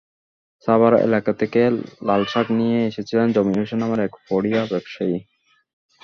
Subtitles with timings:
[0.67, 1.61] সাভার এলাকা থেকে
[2.07, 5.17] লালশাক নিয়ে এসেছিলেন জমির হোসেন নামের এক ফড়িয়া ব্যবসায়ী।